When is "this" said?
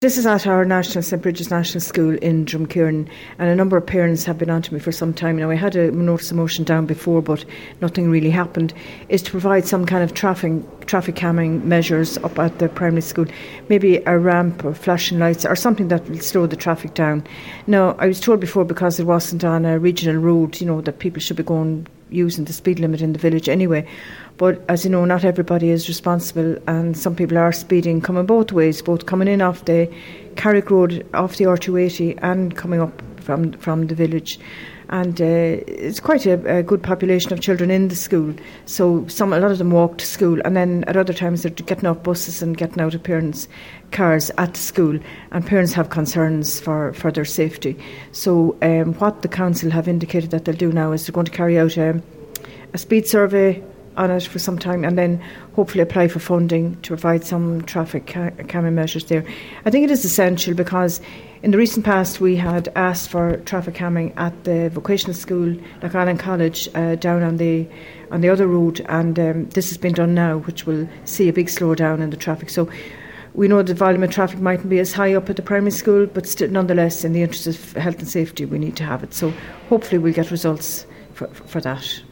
0.00-0.16, 69.50-69.68